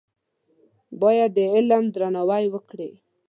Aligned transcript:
باید 1.01 1.29
د 1.37 1.39
علم 1.53 1.83
درناوی 1.93 2.45
وکړې. 2.49 2.91